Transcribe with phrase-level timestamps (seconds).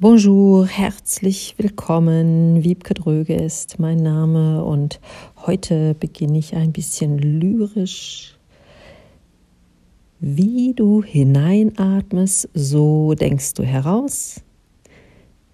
[0.00, 2.62] Bonjour, herzlich willkommen.
[2.62, 5.00] Wiebke Dröge ist mein Name und
[5.44, 8.38] heute beginne ich ein bisschen lyrisch.
[10.20, 14.40] Wie du hineinatmest, so denkst du heraus.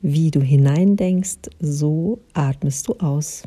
[0.03, 3.45] Wie du hineindenkst, so atmest du aus.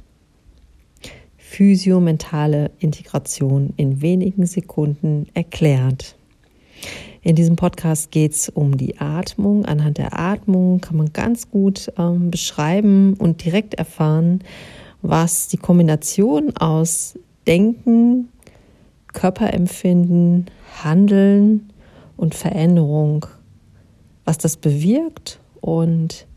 [1.37, 6.15] Physiomentale Integration in wenigen Sekunden erklärt.
[7.27, 9.65] In diesem Podcast geht es um die Atmung.
[9.65, 14.39] Anhand der Atmung kann man ganz gut ähm, beschreiben und direkt erfahren,
[15.01, 18.29] was die Kombination aus Denken,
[19.11, 20.45] Körperempfinden,
[20.81, 21.69] Handeln
[22.15, 23.25] und Veränderung,
[24.23, 26.27] was das bewirkt und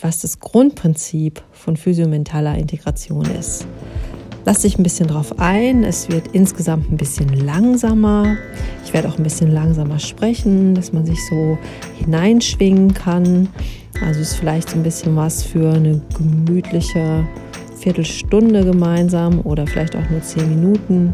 [0.00, 3.64] was das Grundprinzip von physiomentaler Integration ist.
[4.46, 5.82] Lass dich ein bisschen drauf ein.
[5.82, 8.36] Es wird insgesamt ein bisschen langsamer.
[8.84, 11.58] Ich werde auch ein bisschen langsamer sprechen, dass man sich so
[11.98, 13.48] hineinschwingen kann.
[14.04, 17.26] Also ist vielleicht ein bisschen was für eine gemütliche
[17.76, 21.12] Viertelstunde gemeinsam oder vielleicht auch nur zehn Minuten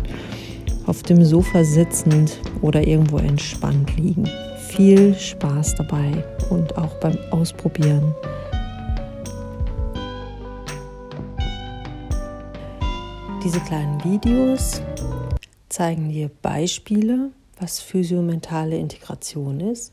[0.84, 4.28] auf dem Sofa sitzend oder irgendwo entspannt liegen.
[4.69, 8.14] Viel Spaß dabei und auch beim Ausprobieren.
[13.44, 14.80] Diese kleinen Videos
[15.68, 19.92] zeigen dir Beispiele, was physiomentale Integration ist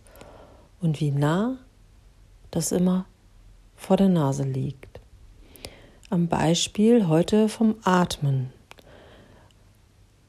[0.81, 1.57] und wie nah
[2.51, 3.07] das immer
[3.75, 4.99] vor der Nase liegt.
[6.11, 8.53] Am Beispiel heute vom Atmen.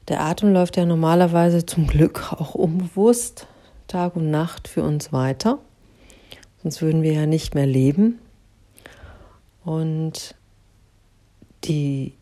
[0.07, 3.45] Der Atem läuft ja normalerweise zum Glück auch unbewusst
[3.85, 5.59] Tag und Nacht für uns weiter,
[6.63, 8.17] sonst würden wir ja nicht mehr leben.
[9.63, 10.33] Und
[11.65, 12.13] die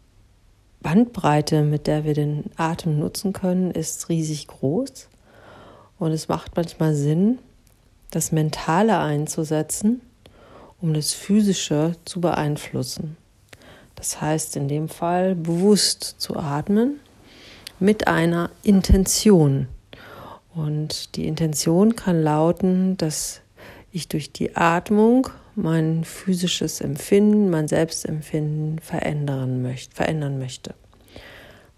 [0.82, 5.10] Bandbreite, mit der wir den Atem nutzen können, ist riesig groß.
[5.98, 7.40] Und es macht manchmal Sinn,
[8.12, 10.02] das Mentale einzusetzen,
[10.82, 13.18] um das Physische zu beeinflussen.
[13.96, 17.02] Das heißt in dem Fall bewusst zu atmen
[17.80, 19.68] mit einer Intention.
[20.56, 23.42] Und die Intention kann lauten, dass
[23.92, 25.30] ich durch die Atmung
[25.61, 30.73] mein physisches Empfinden, mein Selbstempfinden verändern möchte, verändern möchte.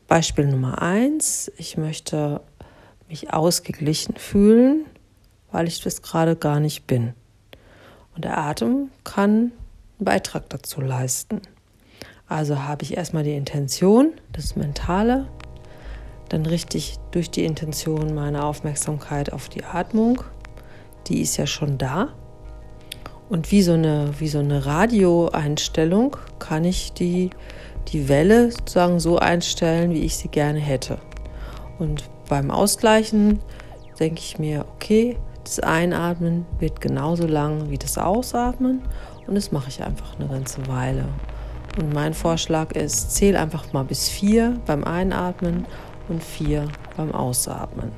[0.08, 2.42] Beispiel Nummer eins, ich möchte
[3.08, 4.86] mich ausgeglichen fühlen,
[5.52, 7.14] weil ich das gerade gar nicht bin.
[8.16, 9.52] Und der Atem kann einen
[10.00, 11.42] Beitrag dazu leisten.
[12.28, 15.28] Also habe ich erstmal die Intention, das Mentale,
[16.30, 20.24] dann richte ich durch die Intention meine Aufmerksamkeit auf die Atmung.
[21.08, 22.14] Die ist ja schon da.
[23.32, 27.30] Und wie so eine, wie so eine Radioeinstellung kann ich die,
[27.88, 30.98] die Welle sozusagen so einstellen, wie ich sie gerne hätte.
[31.80, 33.40] Und beim Ausgleichen
[34.02, 35.16] denke ich mir, okay,
[35.46, 38.82] das Einatmen wird genauso lang wie das Ausatmen
[39.26, 41.06] und das mache ich einfach eine ganze Weile.
[41.80, 45.66] Und mein Vorschlag ist, zähl einfach mal bis vier beim Einatmen
[46.10, 46.68] und vier
[46.98, 47.94] beim Ausatmen.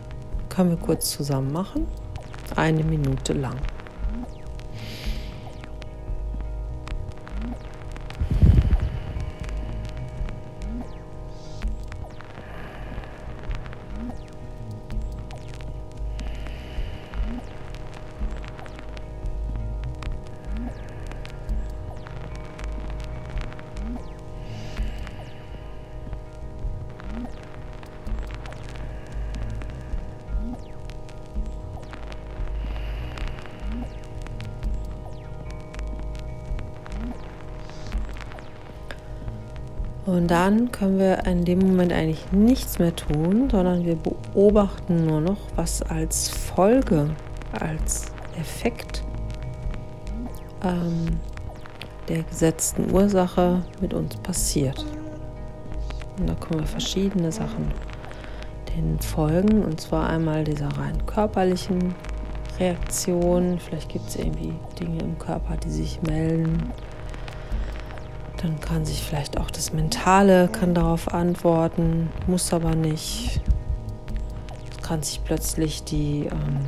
[0.50, 1.88] Können wir kurz zusammen machen?
[2.56, 3.56] Eine Minute lang.
[40.14, 45.22] Und dann können wir in dem Moment eigentlich nichts mehr tun, sondern wir beobachten nur
[45.22, 47.10] noch, was als Folge,
[47.60, 49.04] als Effekt
[50.64, 51.20] ähm,
[52.10, 54.86] der gesetzten Ursache mit uns passiert.
[56.20, 57.72] Und da können wir verschiedene Sachen
[58.78, 61.96] den folgen, und zwar einmal dieser rein körperlichen
[62.60, 63.58] Reaktion.
[63.58, 66.72] Vielleicht gibt es irgendwie Dinge im Körper, die sich melden
[68.44, 73.42] dann kann sich vielleicht auch das Mentale kann darauf antworten, muss aber nicht.
[74.82, 76.60] Kann sich plötzlich die, ähm,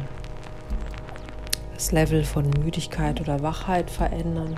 [1.73, 4.55] das Level von Müdigkeit oder Wachheit verändern.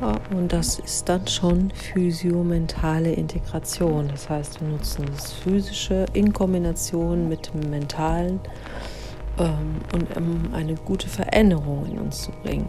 [0.00, 4.06] Ja, und das ist dann schon physiomentale Integration.
[4.06, 8.38] Das heißt, wir nutzen das Physische in Kombination mit dem Mentalen
[9.38, 9.80] ähm,
[10.16, 12.68] um eine gute Veränderung in uns zu bringen.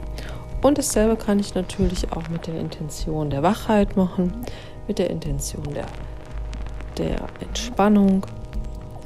[0.62, 4.34] Und dasselbe kann ich natürlich auch mit der Intention der Wachheit machen,
[4.88, 5.86] mit der Intention der,
[6.98, 8.26] der Entspannung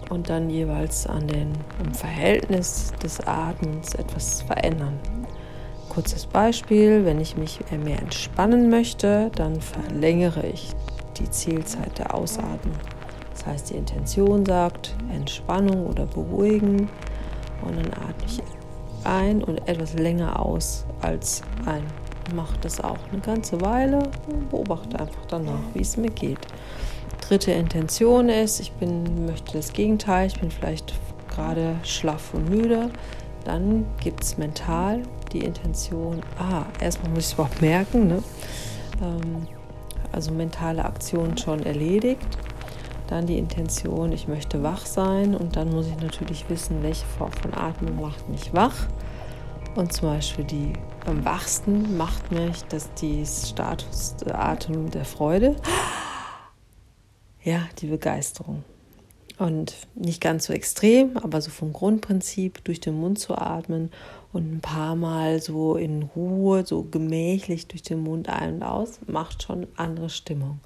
[0.10, 1.54] und dann jeweils an den,
[1.84, 5.00] am Verhältnis des Atmens etwas verändern.
[5.90, 10.72] Kurzes Beispiel, wenn ich mich mehr entspannen möchte, dann verlängere ich
[11.20, 12.76] die Zielzeit der Ausatmung.
[13.32, 16.90] Das heißt, die Intention sagt Entspannung oder Beruhigen
[17.62, 18.42] und dann atme ich
[19.06, 21.84] ein und etwas länger aus als ein.
[22.36, 26.40] Mache das auch eine ganze Weile und beobachte einfach danach, wie es mir geht.
[27.22, 30.94] Dritte Intention ist, ich bin, möchte das Gegenteil, ich bin vielleicht
[31.30, 32.90] gerade schlaff und müde.
[33.44, 35.04] Dann gibt es mental
[35.34, 38.24] die Intention, ah, erstmal muss ich es überhaupt merken, ne?
[39.02, 39.48] Ähm,
[40.12, 42.28] also mentale Aktion schon erledigt.
[43.14, 47.32] Dann die Intention, ich möchte wach sein und dann muss ich natürlich wissen, welche Form
[47.32, 48.88] von Atmung macht mich wach.
[49.76, 50.74] Und zum Beispiel die
[51.06, 55.56] am wachsten macht mich, dass die Status der Atem der Freude,
[57.44, 58.64] ja, die Begeisterung.
[59.38, 63.92] Und nicht ganz so extrem, aber so vom Grundprinzip durch den Mund zu atmen
[64.32, 69.00] und ein paar Mal so in Ruhe, so gemächlich durch den Mund ein und aus,
[69.06, 70.62] macht schon andere Stimmung.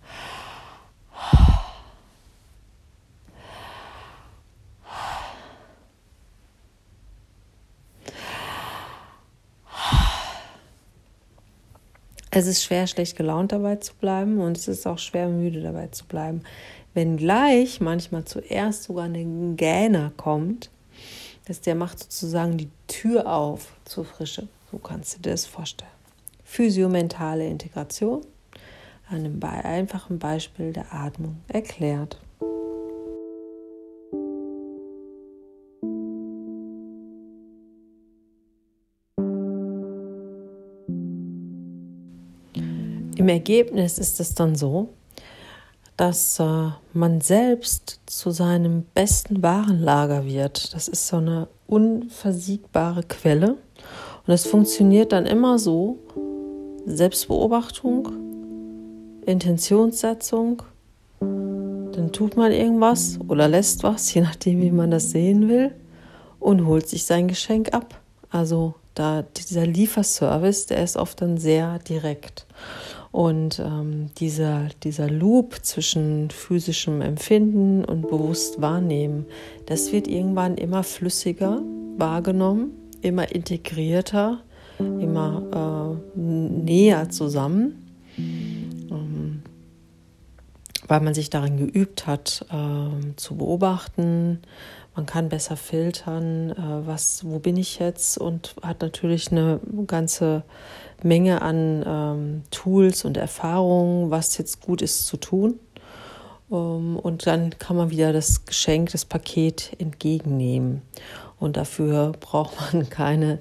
[12.40, 15.88] Es ist schwer, schlecht gelaunt dabei zu bleiben und es ist auch schwer, müde dabei
[15.88, 16.44] zu bleiben.
[16.94, 20.70] Wenn gleich manchmal zuerst sogar ein Gähner kommt,
[21.48, 24.48] dass der macht sozusagen die Tür auf zur Frische.
[24.72, 25.90] So kannst du dir das vorstellen.
[26.44, 28.22] Physiomentale Integration
[29.10, 32.20] an einem einfachen Beispiel der Atmung erklärt.
[43.18, 44.90] Im Ergebnis ist es dann so,
[45.98, 50.76] dass äh, man selbst zu seinem besten Warenlager wird.
[50.76, 53.58] Das ist so eine unversiegbare Quelle.
[54.28, 55.98] Und es funktioniert dann immer so,
[56.86, 58.10] Selbstbeobachtung,
[59.26, 60.62] Intentionssetzung,
[61.20, 65.72] dann tut man irgendwas oder lässt was, je nachdem, wie man das sehen will,
[66.40, 68.00] und holt sich sein Geschenk ab.
[68.30, 72.46] Also da dieser Lieferservice, der ist oft dann sehr direkt.
[73.18, 79.26] Und ähm, dieser, dieser Loop zwischen physischem Empfinden und bewusst wahrnehmen,
[79.66, 81.64] das wird irgendwann immer flüssiger
[81.98, 84.44] wahrgenommen, immer integrierter,
[84.78, 87.87] immer äh, näher zusammen,
[90.88, 94.42] weil man sich darin geübt hat, äh, zu beobachten.
[94.96, 100.44] Man kann besser filtern, äh, was, wo bin ich jetzt und hat natürlich eine ganze
[101.04, 105.60] Menge an ähm, Tools und Erfahrungen, was jetzt gut ist zu tun.
[106.52, 110.82] Ähm, und dann kann man wieder das Geschenk, das Paket entgegennehmen.
[111.40, 113.40] Und dafür braucht man keine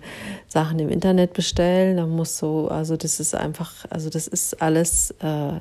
[0.48, 1.96] Sachen im Internet bestellen.
[1.96, 5.60] Da muss so, also das ist einfach, also das ist alles äh,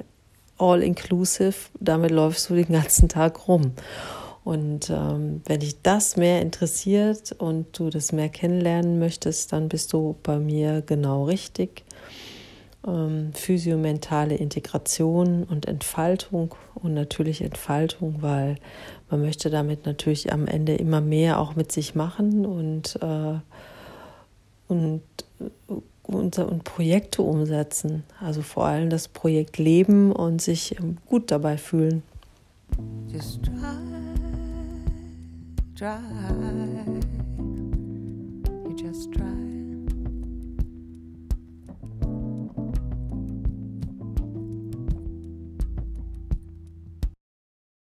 [0.57, 1.55] all inclusive.
[1.79, 3.73] Damit läufst du den ganzen Tag rum.
[4.43, 9.91] Und ähm, wenn dich das mehr interessiert und du das mehr kennenlernen möchtest, dann bist
[9.91, 11.83] du bei mir genau richtig.
[12.87, 18.57] Ähm, physiomentale Integration und Entfaltung und natürlich Entfaltung, weil
[19.09, 23.39] man möchte damit natürlich am Ende immer mehr auch mit sich machen und, äh,
[24.67, 25.01] und,
[26.13, 28.03] und Projekte umsetzen.
[28.19, 32.03] Also vor allem das Projekt leben und sich ähm, gut dabei fühlen.
[33.07, 33.51] Just try,
[35.75, 35.97] try,
[38.65, 39.54] you just try.